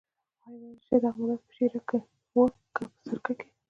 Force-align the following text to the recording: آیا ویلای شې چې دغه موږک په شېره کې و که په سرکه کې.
آیا 0.47 0.55
ویلای 0.55 0.75
شې 0.75 0.85
چې 0.87 0.97
دغه 1.03 1.19
موږک 1.27 1.41
په 1.47 1.51
شېره 1.57 1.81
کې 1.89 1.99
و 2.35 2.39
که 2.73 2.81
په 2.91 2.99
سرکه 3.07 3.33
کې. 3.39 3.47